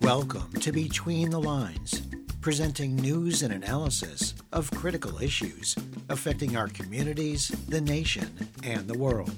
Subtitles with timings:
[0.00, 2.02] Welcome to Between the Lines,
[2.40, 5.74] presenting news and analysis of critical issues
[6.08, 8.30] affecting our communities, the nation,
[8.62, 9.34] and the world.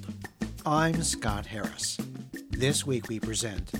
[0.65, 1.97] I'm Scott Harris.
[2.51, 3.71] This week we present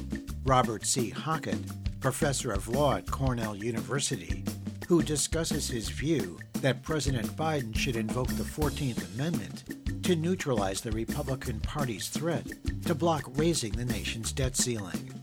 [0.45, 1.09] Robert C.
[1.09, 1.59] Hockett,
[1.99, 4.43] professor of law at Cornell University,
[4.87, 9.65] who discusses his view that President Biden should invoke the 14th Amendment
[10.03, 12.45] to neutralize the Republican Party's threat
[12.85, 15.13] to block raising the nation's debt ceiling.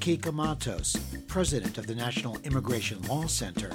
[0.00, 0.96] Kica Matos,
[1.28, 3.70] president of the National Immigration Law Center,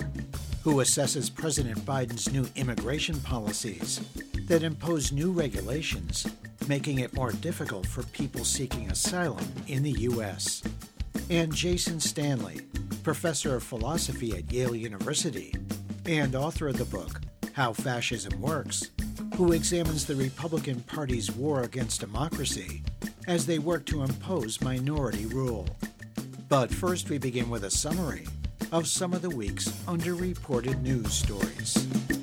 [0.61, 4.01] who assesses President Biden's new immigration policies
[4.47, 6.27] that impose new regulations,
[6.67, 10.61] making it more difficult for people seeking asylum in the U.S.
[11.29, 12.59] And Jason Stanley,
[13.09, 15.51] professor of philosophy at Yale University
[16.05, 17.19] and author of the book
[17.53, 18.91] How Fascism Works,
[19.33, 22.83] who examines the Republican Party's war against democracy
[23.25, 25.67] as they work to impose minority rule.
[26.49, 28.27] But first, we begin with a summary
[28.71, 32.18] of some of the week's underreported news stories.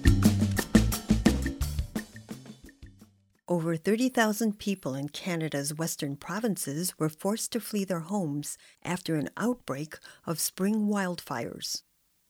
[3.66, 9.28] Over 30,000 people in Canada's western provinces were forced to flee their homes after an
[9.36, 11.82] outbreak of spring wildfires.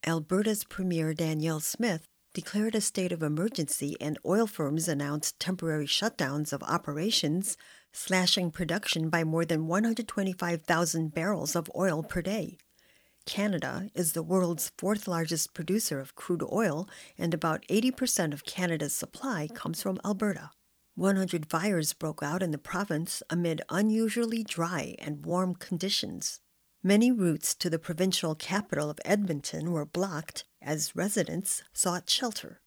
[0.06, 6.54] Alberta's Premier Danielle Smith declared a state of emergency and oil firms announced temporary shutdowns
[6.54, 7.58] of operations
[7.92, 12.56] slashing production by more than 125,000 barrels of oil per day.
[13.26, 18.94] Canada is the world's fourth largest producer of crude oil, and about 80% of Canada's
[18.94, 20.48] supply comes from Alberta.
[20.96, 26.40] 100 fires broke out in the province amid unusually dry and warm conditions.
[26.82, 32.62] Many routes to the provincial capital of Edmonton were blocked as residents sought shelter.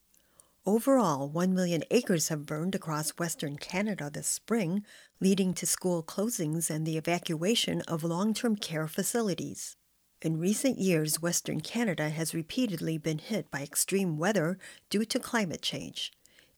[0.64, 4.86] Overall, 1 million acres have burned across Western Canada this spring,
[5.20, 9.76] leading to school closings and the evacuation of long term care facilities.
[10.22, 14.60] In recent years, Western Canada has repeatedly been hit by extreme weather
[14.92, 16.12] due to climate change.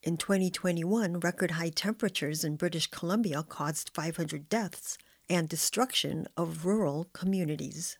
[0.03, 4.97] In 2021, record high temperatures in British Columbia caused 500 deaths
[5.29, 7.99] and destruction of rural communities.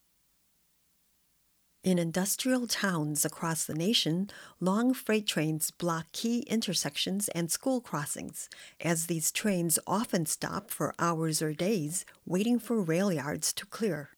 [1.83, 8.49] In industrial towns across the nation, long freight trains block key intersections and school crossings,
[8.79, 14.09] as these trains often stop for hours or days waiting for rail yards to clear.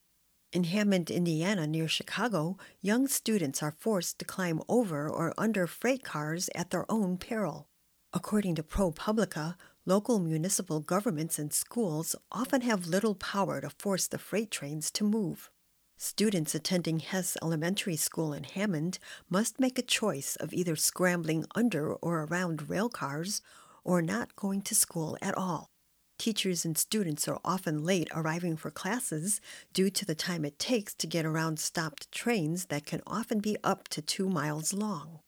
[0.53, 6.05] In Hammond, Indiana, near Chicago, young students are forced to climb over or under freight
[6.05, 7.67] cars at their own peril.
[8.15, 9.55] According to ProPublica,
[9.87, 15.03] local municipal governments and schools often have little power to force the freight trains to
[15.03, 15.49] move.
[15.97, 18.99] Students attending Hess Elementary School in Hammond
[19.31, 23.41] must make a choice of either scrambling under or around rail cars
[23.83, 25.71] or not going to school at all.
[26.19, 29.41] Teachers and students are often late arriving for classes
[29.73, 33.57] due to the time it takes to get around stopped trains that can often be
[33.63, 35.19] up to two miles long.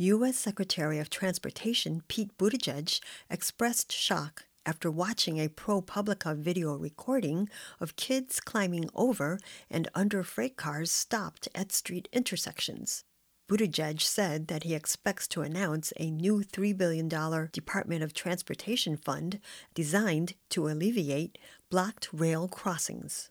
[0.00, 0.36] U.S.
[0.36, 7.48] Secretary of Transportation Pete Buttigieg expressed shock after watching a ProPublica video recording
[7.80, 13.02] of kids climbing over and under freight cars stopped at street intersections.
[13.50, 19.40] Buttigieg said that he expects to announce a new $3 billion Department of Transportation fund
[19.74, 21.38] designed to alleviate
[21.70, 23.30] blocked rail crossings.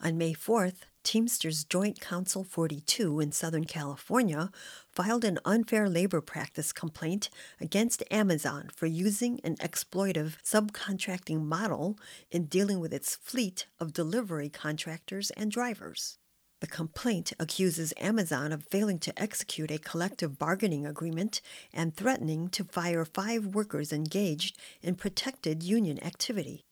[0.00, 4.50] On May 4th, Teamsters Joint Council 42 in Southern California
[4.92, 11.98] filed an unfair labor practice complaint against Amazon for using an exploitive subcontracting model
[12.30, 16.18] in dealing with its fleet of delivery contractors and drivers.
[16.60, 21.40] The complaint accuses Amazon of failing to execute a collective bargaining agreement
[21.72, 26.67] and threatening to fire five workers engaged in protected union activity.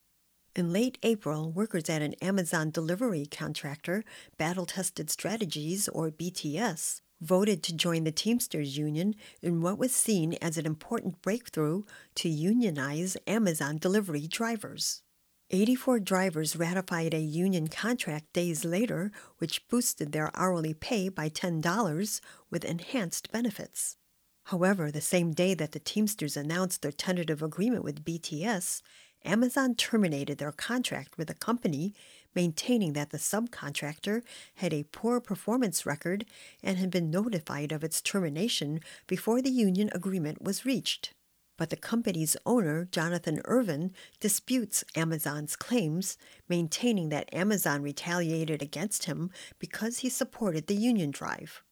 [0.56, 4.02] In late April, workers at an Amazon delivery contractor,
[4.38, 10.32] Battle Tested Strategies, or BTS, voted to join the Teamsters Union in what was seen
[10.40, 11.82] as an important breakthrough
[12.14, 15.02] to unionize Amazon delivery drivers.
[15.50, 22.20] 84 drivers ratified a union contract days later, which boosted their hourly pay by $10
[22.50, 23.98] with enhanced benefits.
[24.44, 28.80] However, the same day that the Teamsters announced their tentative agreement with BTS,
[29.26, 31.92] Amazon terminated their contract with the company,
[32.34, 34.22] maintaining that the subcontractor
[34.56, 36.24] had a poor performance record
[36.62, 41.12] and had been notified of its termination before the union agreement was reached.
[41.58, 46.18] But the company's owner, Jonathan Ervin, disputes Amazon's claims,
[46.48, 51.62] maintaining that Amazon retaliated against him because he supported the union drive.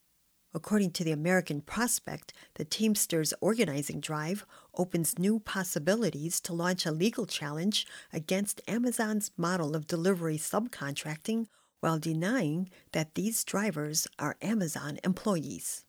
[0.57, 4.47] According to the American Prospect, the Teamsters organizing drive
[4.77, 11.47] opens new possibilities to launch a legal challenge against Amazon's model of delivery subcontracting
[11.81, 15.85] while denying that these drivers are Amazon employees.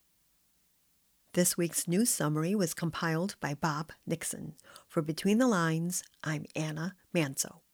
[1.34, 4.56] This week's news summary was compiled by Bob Nixon.
[4.88, 7.65] For Between the Lines, I'm Anna Manzo.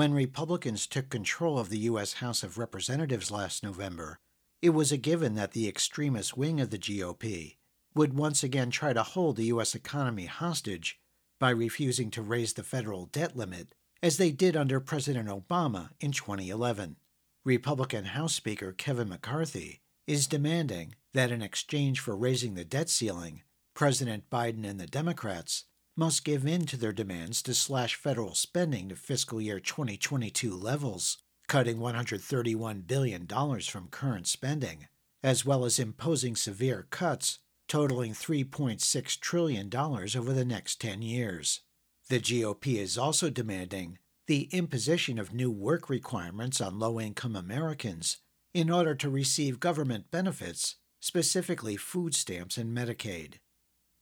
[0.00, 2.14] When Republicans took control of the U.S.
[2.14, 4.18] House of Representatives last November,
[4.62, 7.58] it was a given that the extremist wing of the GOP
[7.94, 9.74] would once again try to hold the U.S.
[9.74, 10.98] economy hostage
[11.38, 16.12] by refusing to raise the federal debt limit, as they did under President Obama in
[16.12, 16.96] 2011.
[17.44, 23.42] Republican House Speaker Kevin McCarthy is demanding that in exchange for raising the debt ceiling,
[23.74, 25.64] President Biden and the Democrats
[25.96, 31.18] must give in to their demands to slash federal spending to fiscal year 2022 levels,
[31.48, 34.88] cutting $131 billion from current spending,
[35.22, 37.38] as well as imposing severe cuts
[37.70, 41.60] totaling $3.6 trillion over the next 10 years.
[42.08, 48.18] The GOP is also demanding the imposition of new work requirements on low income Americans
[48.52, 53.34] in order to receive government benefits, specifically food stamps and Medicaid.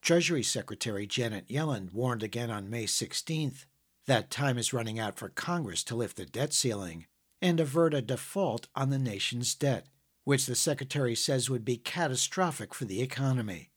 [0.01, 3.67] Treasury Secretary Janet Yellen warned again on May 16th
[4.07, 7.05] that time is running out for Congress to lift the debt ceiling
[7.43, 9.87] and avert a default on the nation's debt,
[10.25, 13.71] which the Secretary says would be catastrophic for the economy.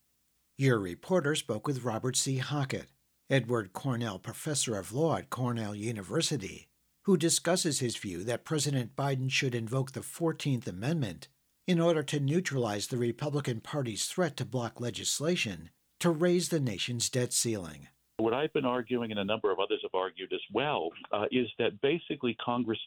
[0.57, 2.37] Your reporter spoke with Robert C.
[2.37, 2.87] Hockett,
[3.29, 6.69] Edward Cornell Professor of Law at Cornell University,
[7.03, 11.27] who discusses his view that President Biden should invoke the 14th Amendment
[11.67, 17.09] in order to neutralize the Republican Party's threat to block legislation to raise the nation's
[17.09, 17.87] debt ceiling.
[18.17, 21.47] What I've been arguing, and a number of others have argued as well, uh, is
[21.57, 22.79] that basically Congress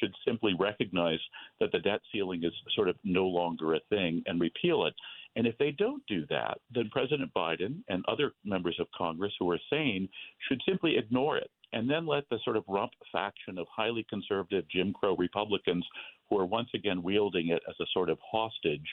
[0.00, 1.20] should simply recognize
[1.60, 4.94] that the debt ceiling is sort of no longer a thing and repeal it.
[5.36, 9.50] And if they don't do that, then President Biden and other members of Congress who
[9.50, 10.08] are sane
[10.48, 14.64] should simply ignore it and then let the sort of rump faction of highly conservative
[14.70, 15.86] Jim Crow Republicans
[16.28, 18.86] who are once again wielding it as a sort of hostage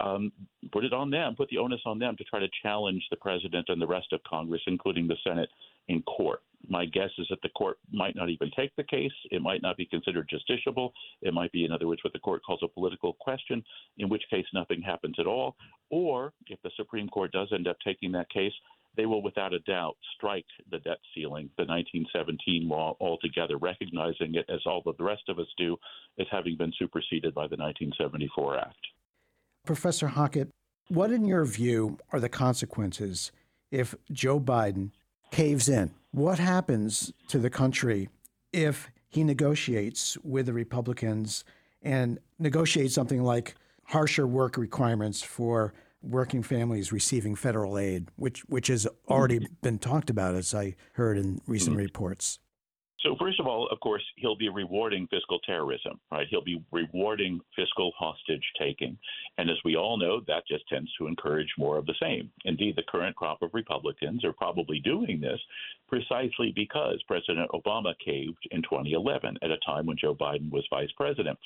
[0.00, 0.32] um,
[0.72, 3.66] put it on them, put the onus on them to try to challenge the president
[3.68, 5.48] and the rest of Congress, including the Senate,
[5.88, 6.42] in court.
[6.68, 9.12] My guess is that the court might not even take the case.
[9.30, 10.90] It might not be considered justiciable.
[11.22, 13.62] It might be, in other words, what the court calls a political question,
[13.98, 15.56] in which case nothing happens at all.
[15.90, 18.52] Or if the Supreme Court does end up taking that case,
[18.96, 24.46] they will without a doubt strike the debt ceiling, the 1917 law altogether, recognizing it,
[24.48, 25.76] as all of the rest of us do,
[26.18, 28.85] as having been superseded by the 1974 Act.
[29.66, 30.48] Professor Hockett,
[30.88, 33.32] what, in your view, are the consequences
[33.70, 34.92] if Joe Biden
[35.30, 35.90] caves in?
[36.12, 38.08] What happens to the country
[38.52, 41.44] if he negotiates with the Republicans
[41.82, 43.54] and negotiates something like
[43.84, 50.10] harsher work requirements for working families receiving federal aid, which which has already been talked
[50.10, 52.38] about, as I heard in recent reports?
[53.00, 56.26] So, first of all, of course, he'll be rewarding fiscal terrorism, right?
[56.30, 58.96] He'll be rewarding fiscal hostage taking.
[59.38, 62.30] And as we all know, that just tends to encourage more of the same.
[62.44, 65.40] Indeed, the current crop of Republicans are probably doing this
[65.88, 70.92] precisely because President Obama caved in 2011 at a time when Joe Biden was vice
[70.96, 71.38] president.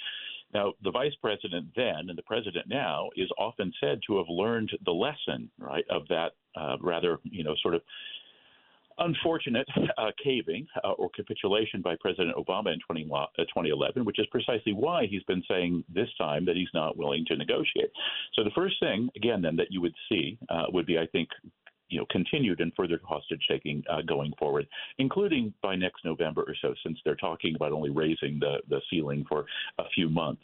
[0.52, 4.70] Now, the vice president then and the president now is often said to have learned
[4.84, 7.82] the lesson, right, of that uh, rather, you know, sort of
[9.00, 9.66] unfortunate
[9.98, 14.72] uh, caving uh, or capitulation by President Obama in 20, uh, 2011, which is precisely
[14.72, 17.90] why he's been saying this time that he's not willing to negotiate.
[18.34, 21.28] So the first thing, again, then that you would see uh, would be, I think,
[21.88, 24.66] you know, continued and further hostage taking uh, going forward,
[24.98, 29.24] including by next November or so, since they're talking about only raising the, the ceiling
[29.28, 29.44] for
[29.78, 30.42] a few months.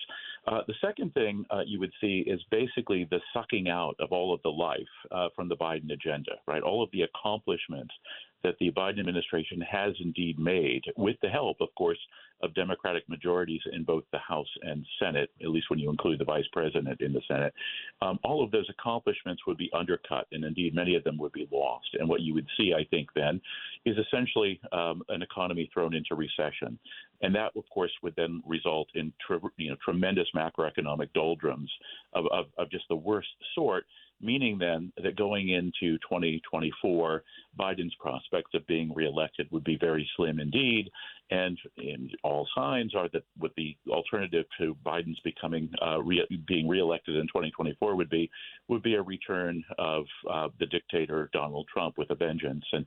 [0.49, 4.33] Uh, the second thing uh, you would see is basically the sucking out of all
[4.33, 6.63] of the life uh, from the Biden agenda, right?
[6.63, 7.93] All of the accomplishments
[8.47, 11.99] that the Biden administration has indeed made, with the help, of course,
[12.43, 16.25] of Democratic majorities in both the House and Senate, at least when you include the
[16.25, 17.53] vice president in the Senate,
[18.03, 21.49] um, all of those accomplishments would be undercut, and indeed many of them would be
[21.51, 21.89] lost.
[21.99, 23.41] And what you would see, I think, then
[23.85, 26.79] is essentially um, an economy thrown into recession.
[27.23, 31.73] And that, of course, would then result in tre- you know, tremendous macroeconomic doldrums
[32.13, 33.87] of, of, of just the worst sort
[34.21, 37.23] meaning then that going into 2024,
[37.59, 40.91] Biden's prospects of being reelected would be very slim indeed.
[41.31, 46.69] And, and all signs are that with the alternative to Biden's becoming uh, re- being
[46.69, 48.31] reelected in 2024 would be
[48.69, 52.65] would be a return of uh, the dictator Donald Trump with a vengeance.
[52.73, 52.87] And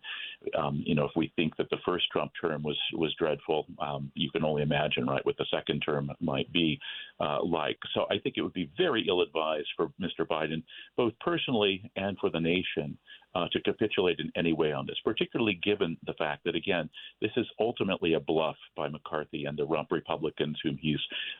[0.57, 4.11] um, you know, if we think that the first Trump term was was dreadful, um,
[4.15, 6.79] you can only imagine, right, what the second term might be
[7.19, 7.77] uh, like.
[7.93, 10.25] So I think it would be very ill-advised for Mr.
[10.25, 10.63] Biden,
[10.95, 12.97] both personally and for the nation,
[13.35, 16.89] uh, to capitulate in any way on this, particularly given the fact that, again,
[17.21, 20.99] this is ultimately a bluff by McCarthy and the rump Republicans whom he's,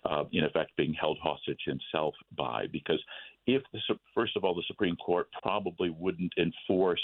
[0.10, 2.66] uh, in effect, being held hostage himself by.
[2.72, 3.02] Because
[3.48, 3.80] if, the,
[4.14, 7.02] first of all, the Supreme Court probably wouldn't enforce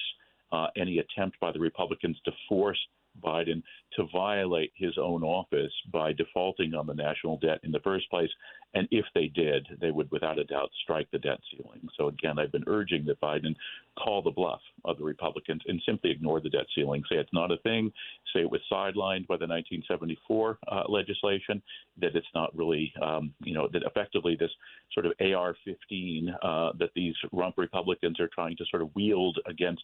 [0.52, 2.80] uh, any attempt by the Republicans to force
[3.24, 3.62] Biden
[3.96, 8.30] to violate his own office by defaulting on the national debt in the first place.
[8.74, 11.88] And if they did, they would without a doubt strike the debt ceiling.
[11.98, 13.56] So again, I've been urging that Biden
[13.98, 17.02] call the bluff of the Republicans and simply ignore the debt ceiling.
[17.10, 17.92] Say it's not a thing.
[18.34, 21.62] Say it was sidelined by the 1974 uh, legislation.
[22.02, 24.52] That it's not really, um, you know, that effectively this
[24.94, 29.84] sort of AR-15 uh, that these rump Republicans are trying to sort of wield against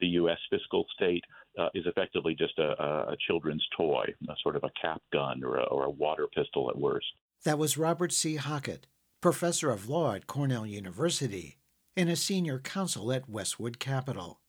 [0.00, 0.38] the U.S.
[0.50, 1.24] fiscal state
[1.58, 2.72] uh, is effectively just a,
[3.08, 6.70] a, children's toy, a sort of a cap gun or a, or a water pistol
[6.70, 7.06] at worst.
[7.44, 8.36] That was Robert C.
[8.36, 8.86] Hockett,
[9.20, 11.58] professor of law at Cornell University
[11.96, 14.40] and a senior counsel at Westwood Capital.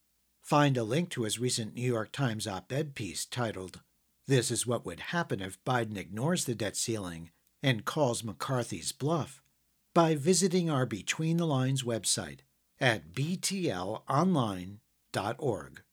[0.42, 3.82] Find a link to his recent New York Times op ed piece titled,
[4.28, 7.32] This is What Would Happen If Biden Ignores the Debt Ceiling
[7.64, 9.42] and Calls McCarthy's Bluff
[9.94, 12.40] by visiting our Between the Lines website
[12.80, 13.14] at
[15.12, 15.84] btlonline.org.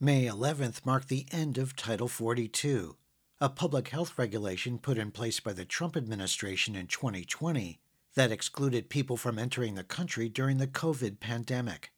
[0.00, 2.96] May 11th marked the end of Title 42,
[3.40, 7.80] a public health regulation put in place by the Trump administration in 2020
[8.14, 11.92] that excluded people from entering the country during the COVID pandemic.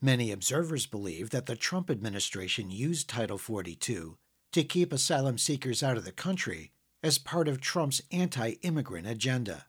[0.00, 4.18] Many observers believe that the Trump administration used Title 42
[4.52, 6.72] to keep asylum seekers out of the country
[7.02, 9.66] as part of Trump's anti immigrant agenda.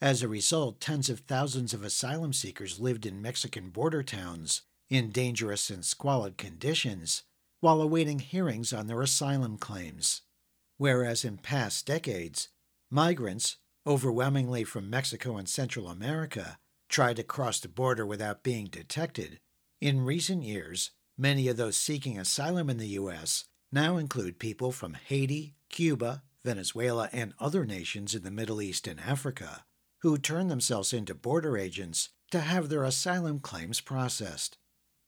[0.00, 4.60] As a result, tens of thousands of asylum seekers lived in Mexican border towns
[4.90, 7.22] in dangerous and squalid conditions
[7.60, 10.20] while awaiting hearings on their asylum claims.
[10.76, 12.50] Whereas in past decades,
[12.90, 16.58] migrants, overwhelmingly from Mexico and Central America,
[16.90, 19.40] tried to cross the border without being detected,
[19.80, 23.46] in recent years, many of those seeking asylum in the U.S.
[23.72, 29.00] now include people from Haiti, Cuba, Venezuela, and other nations in the Middle East and
[29.00, 29.64] Africa
[30.08, 34.58] who turn themselves into border agents to have their asylum claims processed.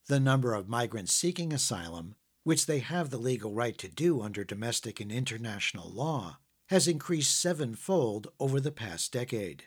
[0.08, 2.14] The number of migrants seeking asylum
[2.48, 6.38] which they have the legal right to do under domestic and international law,
[6.70, 9.64] has increased sevenfold over the past decade.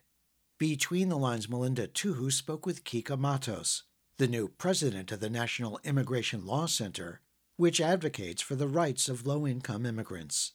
[0.57, 3.83] Between the Lines, Melinda Tuhus spoke with Kica Matos,
[4.17, 7.21] the new president of the National Immigration Law Center,
[7.55, 10.53] which advocates for the rights of low income immigrants.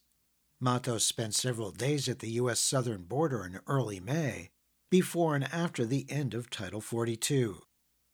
[0.59, 2.59] Matos spent several days at the U.S.
[2.59, 4.51] southern border in early May,
[4.91, 7.63] before and after the end of Title 42.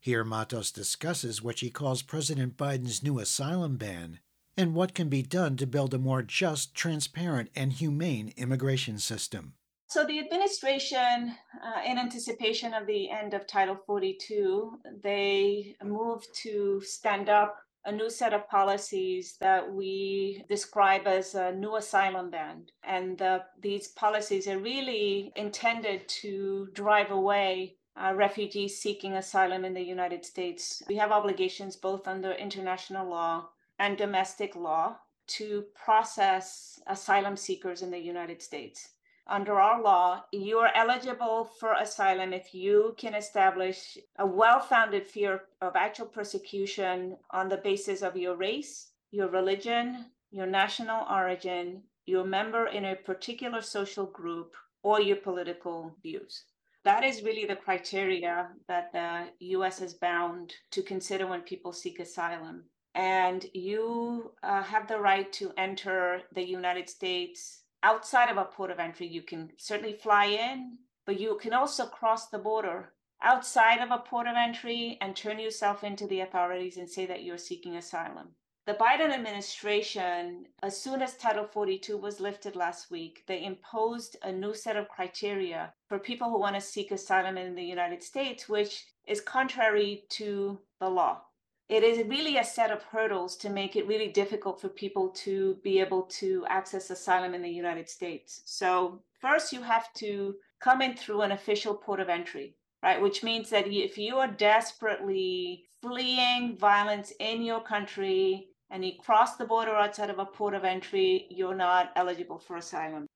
[0.01, 4.19] Here, Matos discusses what she calls President Biden's new asylum ban
[4.57, 9.55] and what can be done to build a more just, transparent, and humane immigration system.
[9.89, 16.81] So, the administration, uh, in anticipation of the end of Title 42, they moved to
[16.81, 22.67] stand up a new set of policies that we describe as a new asylum ban.
[22.85, 29.75] And uh, these policies are really intended to drive away uh, refugees seeking asylum in
[29.75, 30.83] the United States.
[30.89, 33.49] We have obligations both under international law
[33.79, 34.97] and domestic law
[35.27, 38.91] to process asylum seekers in the United States.
[39.27, 45.07] Under our law, you are eligible for asylum if you can establish a well founded
[45.07, 51.83] fear of actual persecution on the basis of your race, your religion, your national origin,
[52.05, 56.45] your member in a particular social group, or your political views
[56.85, 62.01] that is really the criteria that the US is bound to consider when people seek
[62.01, 62.65] asylum.
[62.95, 68.71] And you uh, have the right to enter the United States outside of a port
[68.71, 69.07] of entry.
[69.07, 73.99] You can certainly fly in, but you can also cross the border outside of a
[73.99, 78.29] port of entry and turn yourself into the authorities and say that you're seeking asylum.
[78.65, 84.31] The Biden administration, as soon as Title 42 was lifted last week, they imposed a
[84.31, 88.49] new set of criteria for people who want to seek asylum in the United States,
[88.49, 91.23] which is contrary to the law.
[91.69, 95.57] It is really a set of hurdles to make it really difficult for people to
[95.63, 98.43] be able to access asylum in the United States.
[98.45, 102.57] So, first, you have to come in through an official port of entry.
[102.83, 103.01] right?
[103.01, 109.37] Which means that if you are desperately fleeing violence in your country and you cross
[109.37, 113.07] the border outside of a port of entry, you're not eligible for asylum.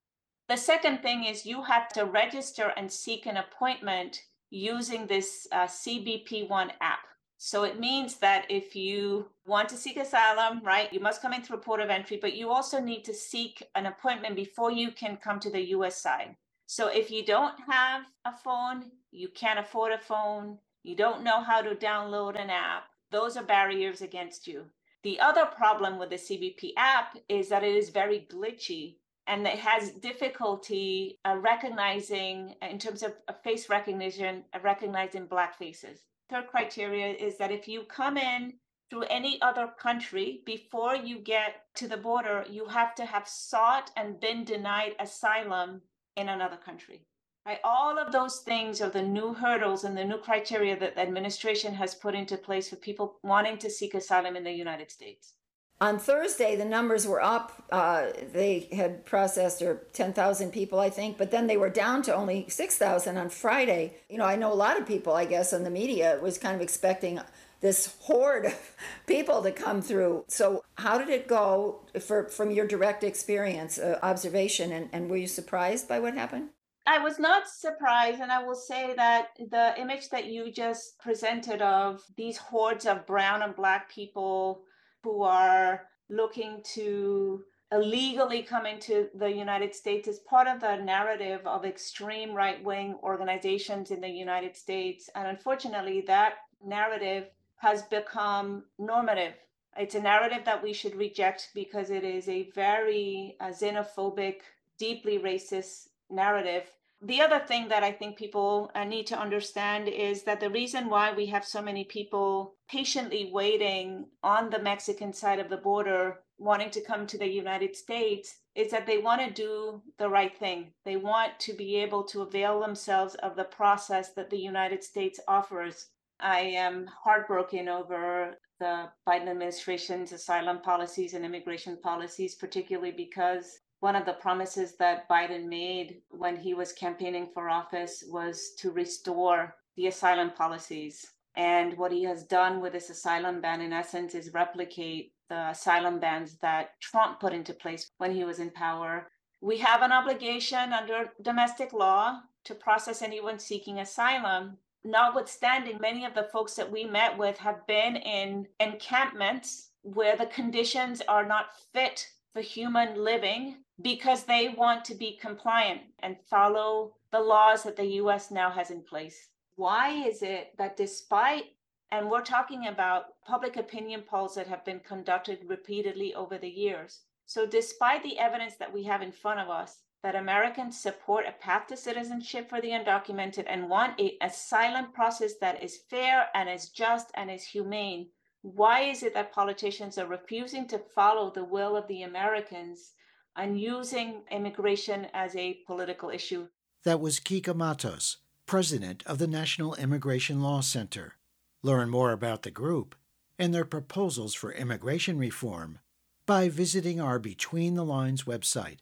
[0.49, 5.67] The second thing is you have to register and seek an appointment using this uh,
[5.67, 7.01] CBP One app.
[7.39, 11.43] So it means that if you want to seek asylum, right, you must come in
[11.43, 14.91] through a port of entry, but you also need to seek an appointment before you
[14.91, 16.37] can come to the US side.
[16.67, 21.43] So if you don't have a phone, you can't afford a phone, you don't know
[21.43, 24.65] how to download an app, those are barriers against you.
[25.03, 28.97] The other problem with the CBP app is that it is very glitchy
[29.29, 33.15] and it has difficulty uh, recognizing, in terms of
[33.45, 38.55] face recognition, uh, recognizing Black faces third criteria is that if you come in
[38.89, 43.91] through any other country before you get to the border, you have to have sought
[43.97, 45.83] and been denied asylum
[46.17, 47.03] in another country.
[47.45, 47.61] Right?
[47.63, 51.75] All of those things are the new hurdles and the new criteria that the administration
[51.75, 55.35] has put into place for people wanting to seek asylum in the United States.
[55.79, 57.63] On Thursday, the numbers were up.
[57.71, 62.15] Uh, they had processed or 10,000 people, I think, but then they were down to
[62.15, 63.97] only 6,000 on Friday.
[64.09, 66.55] You know, I know a lot of people, I guess, in the media was kind
[66.55, 67.21] of expecting
[67.61, 70.25] this horde of people to come through.
[70.29, 75.17] So, how did it go for, from your direct experience, uh, observation, and, and were
[75.17, 76.51] you surprised by what happened?
[76.87, 81.61] I was not surprised, and I will say that the image that you just presented
[81.61, 84.63] of these hordes of brown and black people
[85.07, 91.47] who are looking to illegally come into the United States is part of the narrative
[91.47, 95.09] of extreme right wing organizations in the United States.
[95.15, 96.35] And unfortunately, that
[96.65, 99.35] narrative has become normative.
[99.77, 104.39] It's a narrative that we should reject because it is a very uh, xenophobic,
[104.77, 106.65] deeply racist narrative
[107.07, 110.89] the other thing that I think people uh, need to understand is that the reason
[110.89, 116.21] why we have so many people patiently waiting on the Mexican side of the border,
[116.39, 120.37] wanting to come to the United States, is that they want to do the right
[120.37, 120.73] thing.
[120.85, 125.21] They want to be able to avail themselves of the process that the United States
[125.29, 125.89] offers.
[126.19, 133.97] I am heartbroken over the Biden administration's asylum policies and immigration policies, particularly because one
[133.97, 139.55] of the promises that Biden made when he was campaigning for office was to restore
[139.77, 141.05] the asylum policies.
[141.37, 146.01] And what he has done with this asylum ban, in essence, is replicate the asylum
[146.01, 149.11] bans that Trump put into place when he was in power.
[149.43, 154.57] We have an obligation under domestic law to process anyone seeking asylum.
[154.85, 160.27] Notwithstanding, many of the folks that we met with have been in encampments where the
[160.27, 166.95] conditions are not fit for human living because they want to be compliant and follow
[167.13, 169.29] the laws that the US now has in place.
[169.55, 171.45] Why is it that despite,
[171.91, 177.03] and we're talking about public opinion polls that have been conducted repeatedly over the years,
[177.27, 181.33] so despite the evidence that we have in front of us, that Americans support a
[181.33, 186.49] path to citizenship for the undocumented and want a asylum process that is fair and
[186.49, 188.09] is just and is humane.
[188.43, 192.93] Why is it that politicians are refusing to follow the will of the Americans
[193.37, 196.49] and using immigration as a political issue.
[196.85, 201.15] That was Kica Matos, president of the National Immigration Law Center.
[201.63, 202.95] Learn more about the group
[203.39, 205.79] and their proposals for immigration reform
[206.27, 208.79] by visiting our Between the Lines website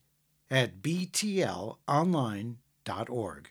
[0.51, 3.51] at btlonline.org.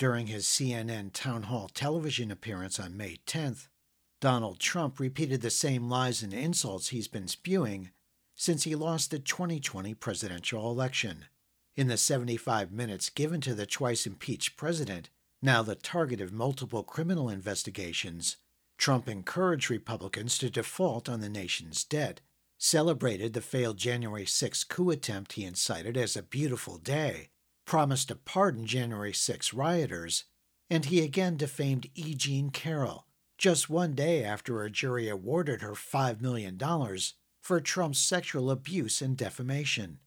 [0.00, 3.68] During his CNN town hall television appearance on May 10th,
[4.18, 7.90] Donald Trump repeated the same lies and insults he's been spewing
[8.34, 11.26] since he lost the 2020 presidential election.
[11.76, 15.10] In the 75 minutes given to the twice impeached president,
[15.42, 18.38] now the target of multiple criminal investigations,
[18.78, 22.22] Trump encouraged Republicans to default on the nation's debt,
[22.56, 27.28] celebrated the failed January 6 coup attempt he incited as a beautiful day,
[27.70, 30.24] promised to pardon January 6 rioters,
[30.68, 32.16] and he again defamed E.
[32.16, 33.06] Jean Carroll
[33.38, 36.58] just one day after a jury awarded her $5 million
[37.40, 40.00] for Trump's sexual abuse and defamation.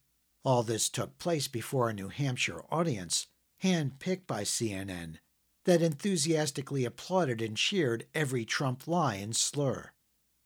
[0.44, 3.28] All this took place before a New Hampshire audience,
[3.62, 5.16] handpicked by CNN,
[5.64, 9.92] that enthusiastically applauded and cheered every Trump lie and slur.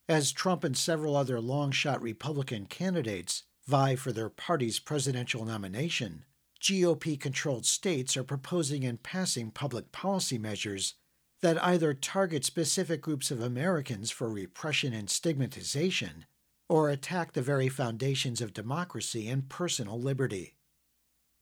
[0.08, 6.24] as Trump and several other long shot Republican candidates vie for their party's presidential nomination,
[6.60, 10.94] GOP controlled states are proposing and passing public policy measures
[11.40, 16.26] that either target specific groups of Americans for repression and stigmatization
[16.68, 20.56] or attack the very foundations of democracy and personal liberty.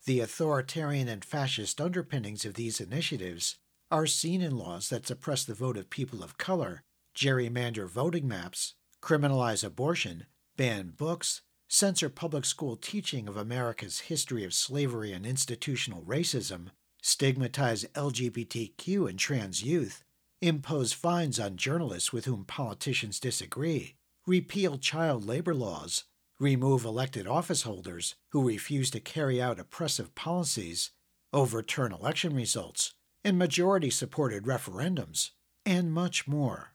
[0.04, 3.56] The authoritarian and fascist underpinnings of these initiatives
[3.90, 6.82] are seen in laws that suppress the vote of people of color,
[7.14, 10.26] gerrymander voting maps, criminalize abortion,
[10.56, 16.68] ban books, censor public school teaching of America's history of slavery and institutional racism,
[17.02, 20.02] stigmatize LGBTQ and trans youth,
[20.40, 26.04] impose fines on journalists with whom politicians disagree, repeal child labor laws,
[26.38, 30.90] remove elected office holders who refuse to carry out oppressive policies,
[31.32, 32.92] overturn election results,
[33.24, 35.30] and majority supported referendums,
[35.64, 36.74] and much more.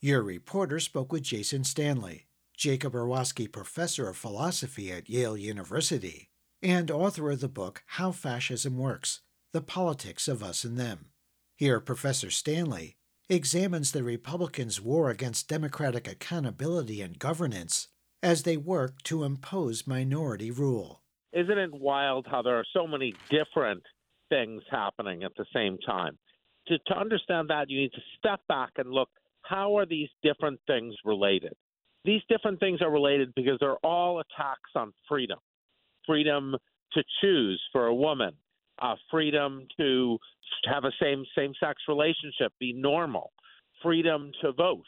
[0.00, 2.27] Your reporter spoke with Jason Stanley,
[2.58, 6.28] Jacob Urowsky Professor of Philosophy at Yale University,
[6.60, 9.20] and author of the book How Fascism Works
[9.52, 11.10] The Politics of Us and Them.
[11.56, 12.96] Here, Professor Stanley
[13.28, 17.86] examines the Republicans' war against democratic accountability and governance
[18.24, 21.04] as they work to impose minority rule.
[21.32, 23.84] Isn't it wild how there are so many different
[24.30, 26.18] things happening at the same time?
[26.66, 29.10] To, to understand that, you need to step back and look
[29.42, 31.54] how are these different things related?
[32.08, 35.38] These different things are related because they're all attacks on freedom
[36.06, 36.56] freedom
[36.94, 38.32] to choose for a woman,
[38.80, 40.16] uh, freedom to
[40.64, 43.30] have a same same sex relationship be normal,
[43.82, 44.86] freedom to vote,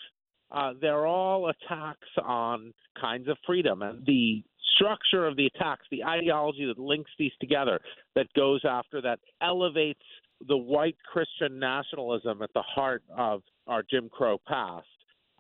[0.51, 3.83] uh, they're all attacks on kinds of freedom.
[3.83, 4.43] And the
[4.77, 7.81] structure of the attacks, the ideology that links these together,
[8.15, 10.01] that goes after, that elevates
[10.49, 14.87] the white Christian nationalism at the heart of our Jim Crow past,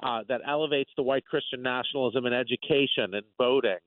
[0.02, 3.78] uh, that elevates the white Christian nationalism in education and voting,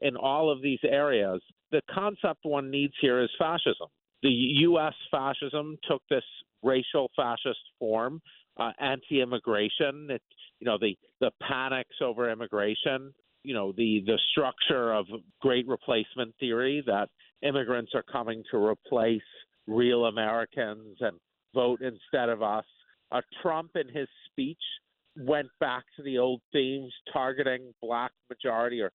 [0.00, 1.40] in all of these areas.
[1.72, 3.88] The concept one needs here is fascism.
[4.22, 4.94] The U.S.
[5.10, 6.24] fascism took this
[6.62, 8.20] racial fascist form,
[8.56, 10.08] uh, anti-immigration.
[10.10, 10.22] It
[10.60, 13.12] you know the the panics over immigration
[13.44, 15.06] you know the the structure of
[15.40, 17.08] great replacement theory that
[17.42, 19.20] immigrants are coming to replace
[19.66, 21.18] real Americans and
[21.54, 22.64] vote instead of us.
[23.12, 24.58] Uh, Trump in his speech
[25.16, 28.90] went back to the old themes targeting black majority or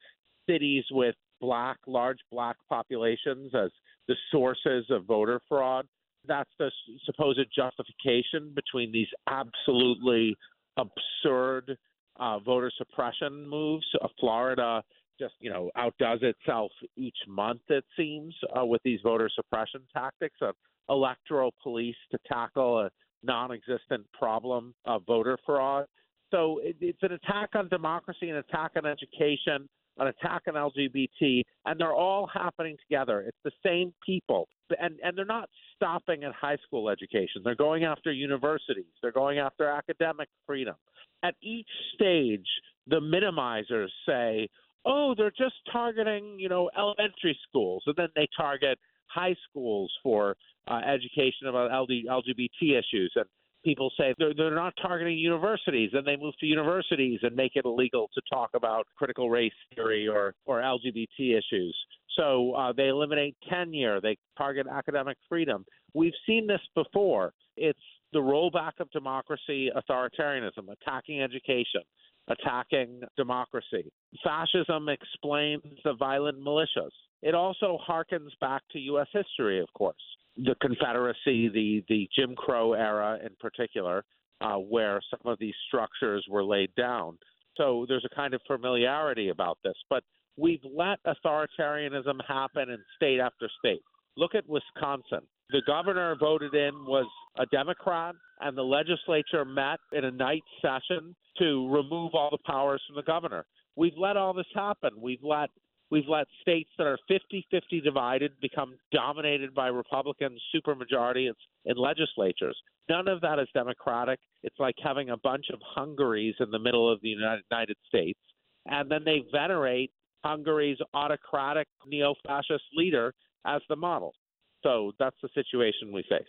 [0.48, 3.72] cities with black large black populations as
[4.08, 5.86] the sources of voter fraud.
[6.28, 6.72] That's the
[7.06, 10.36] supposed justification between these absolutely
[10.78, 11.78] absurd
[12.20, 13.86] uh, voter suppression moves.
[14.02, 14.84] Uh, Florida
[15.20, 20.38] just you know outdoes itself each month it seems uh, with these voter suppression tactics
[20.42, 20.56] of
[20.90, 22.90] electoral police to tackle a
[23.22, 25.86] non-existent problem of voter fraud.
[26.32, 31.44] So it, it's an attack on democracy, an attack on education, an attack on LGBT,
[31.66, 33.22] and they're all happening together.
[33.22, 34.48] It's the same people,
[34.80, 37.42] and and they're not stopping at high school education.
[37.44, 38.86] They're going after universities.
[39.02, 40.76] They're going after academic freedom.
[41.24, 42.48] At each stage,
[42.88, 44.50] the minimizers say,
[44.86, 50.38] "Oh, they're just targeting, you know, elementary schools," and then they target high schools for
[50.68, 53.26] uh, education about LD, LGBT issues, and
[53.64, 57.66] people say they're, they're not targeting universities, and they move to universities and make it
[57.66, 61.76] illegal to talk about critical race theory or, or LGBT issues.
[62.16, 65.66] So uh, they eliminate tenure, they target academic freedom.
[65.94, 67.34] We've seen this before.
[67.56, 67.80] It's
[68.14, 71.82] the rollback of democracy, authoritarianism, attacking education,
[72.30, 73.92] attacking democracy.
[74.24, 76.92] Fascism explains the violent militias.
[77.22, 79.08] It also harkens back to U.S.
[79.14, 79.96] history, of course
[80.44, 84.04] the Confederacy, the the Jim Crow era in particular,
[84.42, 87.18] uh, where some of these structures were laid down.
[87.58, 90.04] So there's a kind of familiarity about this, but
[90.38, 93.82] we've let authoritarianism happen in state after state.
[94.16, 95.28] Look at Wisconsin.
[95.52, 97.08] The governor voted in was
[97.38, 102.82] a Democrat, and the legislature met in a night session to remove all the powers
[102.88, 103.46] from the governor.
[103.76, 104.92] We've let all this happen.
[105.02, 105.50] We've let
[105.92, 111.34] We've let states that are 50 50 divided become dominated by Republican supermajorities
[111.66, 112.56] in legislatures.
[112.90, 114.20] None of that is democratic.
[114.44, 118.20] It's like having a bunch of Hungarys in the middle of the United States.
[118.68, 119.92] And then they venerate
[120.24, 123.14] Hungary's autocratic neo fascist leader
[123.46, 124.14] as the model.
[124.64, 126.28] So that's the situation we face.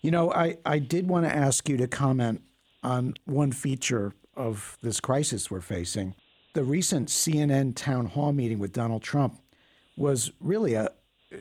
[0.00, 2.42] You know, I, I did want to ask you to comment
[2.82, 6.14] on one feature of this crisis we're facing
[6.58, 9.38] the recent CNN town hall meeting with Donald Trump
[9.96, 10.88] was really a,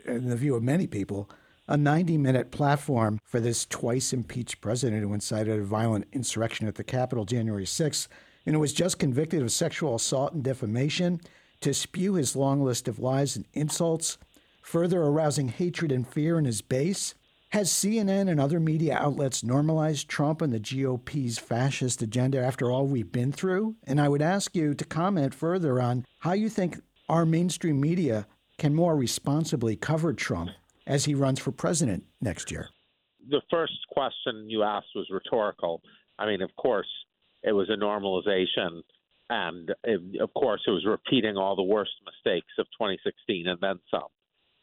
[0.06, 1.28] in the view of many people,
[1.68, 6.76] a 90 minute platform for this twice impeached president who incited a violent insurrection at
[6.76, 8.08] the Capitol January 6th
[8.46, 11.20] and who was just convicted of sexual assault and defamation
[11.62, 14.20] to spew his long list of lies and insults,
[14.68, 17.16] further arousing hatred and fear in his base?
[17.52, 22.86] Has CNN and other media outlets normalized Trump and the GOP's fascist agenda after all
[22.86, 23.78] we've been through?
[23.86, 28.28] And I would ask you to comment further on how you think our mainstream media
[28.58, 30.50] can more responsibly cover Trump
[30.86, 32.68] as he runs for president next year.
[33.30, 35.82] The first question you asked was rhetorical.
[36.20, 36.90] I mean, of course,
[37.44, 38.82] it was a normalization.
[39.30, 43.80] And it, of course, it was repeating all the worst mistakes of 2016 and then
[43.90, 44.10] some.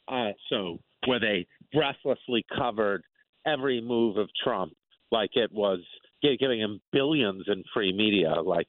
[0.09, 3.03] Uh, so where they breathlessly covered
[3.47, 4.73] every move of Trump
[5.11, 5.81] like it was
[6.23, 8.67] giving him billions in free media, like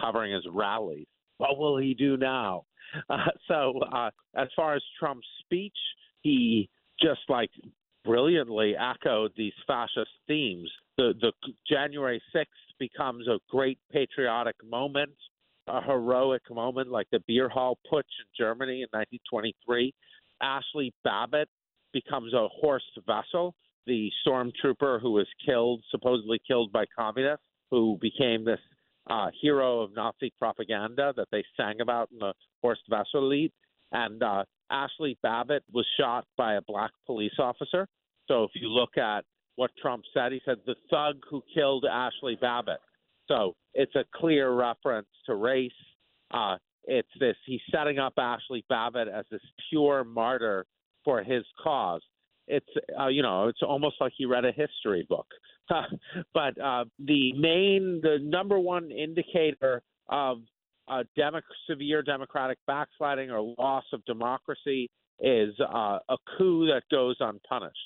[0.00, 1.06] covering his rallies.
[1.38, 2.64] What will he do now?
[3.10, 5.76] Uh, so, uh, as far as Trump's speech,
[6.22, 6.70] he
[7.02, 7.50] just like
[8.02, 10.70] brilliantly echoed these fascist themes.
[10.96, 11.32] The, the
[11.70, 12.46] January 6th
[12.78, 15.12] becomes a great patriotic moment,
[15.66, 19.92] a heroic moment like the beer hall putsch in Germany in 1923.
[20.42, 21.48] Ashli Babbitt
[21.92, 23.54] becomes a Horst Wessel,
[23.86, 28.60] the stormtrooper who was killed, supposedly killed by communists, who became this
[29.08, 33.50] uh, hero of Nazi propaganda that they sang about in the Horst Wessel Lied.
[33.92, 37.86] And uh, Ashli Babbitt was shot by a black police officer.
[38.26, 39.24] So if you look at
[39.56, 42.80] what Trump said, he said the thug who killed Ashli Babbitt.
[43.26, 45.70] So it's a clear reference to race.
[46.30, 46.56] Uh,
[46.88, 50.66] it's this he's setting up Ashli Babbitt as this pure martyr
[51.04, 52.00] for his cause.
[52.48, 52.66] It's
[52.98, 55.26] uh, you know it's almost like he read a history book.
[56.34, 60.38] but uh, the main, the number one indicator of
[61.14, 64.88] demo- severe democratic backsliding or loss of democracy
[65.20, 67.76] is uh, a coup that goes unpunished.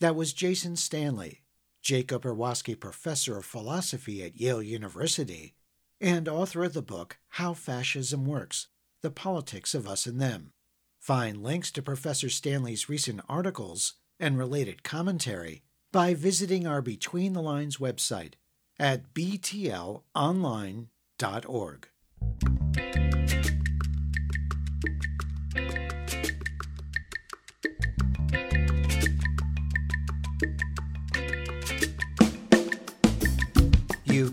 [0.00, 1.42] That was Jason Stanley,
[1.80, 5.54] Jacob Urowsky Professor of Philosophy at Yale University
[6.02, 8.66] and author of the book How Fascism Works
[9.02, 10.50] The Politics of Us and Them.
[10.98, 15.62] Find links to Professor Stanley's recent articles and related commentary
[15.92, 18.32] by visiting our Between the Lines website
[18.78, 21.88] at btlonline.org.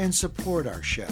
[0.00, 1.06] and support our show.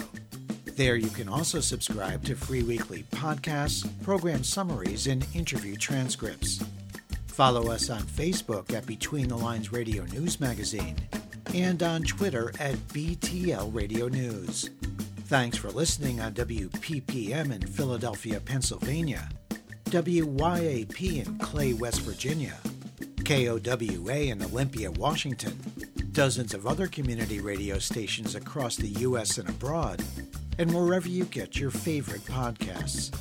[0.65, 6.63] There you can also subscribe to free weekly podcasts, program summaries, and interview transcripts.
[7.27, 10.95] Follow us on Facebook at Between the Lines Radio News Magazine
[11.53, 14.71] and on Twitter at BTL Radio News.
[15.25, 19.29] Thanks for listening on WPPM in Philadelphia, Pennsylvania,
[19.85, 22.55] WYAP in Clay, West Virginia,
[23.23, 25.55] KOWA in Olympia, Washington,
[26.19, 29.37] dozens of other community radio stations across the U.S.
[29.37, 30.03] and abroad,
[30.57, 33.17] and wherever you get your favorite podcasts.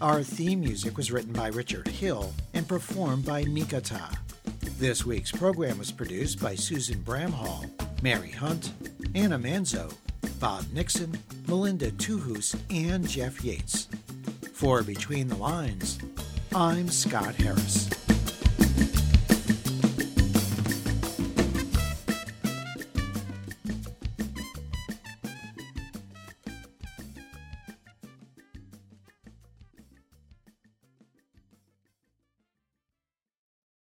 [0.00, 4.16] Our theme music was written by Richard Hill and performed by Mikata.
[4.78, 7.70] This week's program was produced by Susan Bramhall,
[8.02, 8.72] Mary Hunt,
[9.14, 9.92] Anna Manzo,
[10.40, 13.88] Bob Nixon, Melinda Tuhus, and Jeff Yates.
[14.54, 15.98] For Between the Lines,
[16.54, 17.90] I'm Scott Harris.